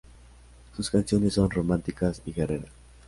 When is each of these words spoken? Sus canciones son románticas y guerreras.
Sus 0.75 0.89
canciones 0.89 1.35
son 1.35 1.51
románticas 1.51 2.23
y 2.25 2.31
guerreras. 2.33 2.71